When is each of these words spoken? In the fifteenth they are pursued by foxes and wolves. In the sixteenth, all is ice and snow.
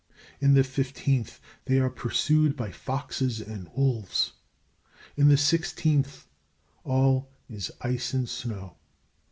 In 0.39 0.55
the 0.55 0.63
fifteenth 0.63 1.39
they 1.65 1.77
are 1.77 1.87
pursued 1.91 2.55
by 2.57 2.71
foxes 2.71 3.39
and 3.39 3.69
wolves. 3.75 4.33
In 5.15 5.27
the 5.27 5.37
sixteenth, 5.37 6.25
all 6.83 7.29
is 7.47 7.69
ice 7.81 8.11
and 8.11 8.27
snow. 8.27 8.77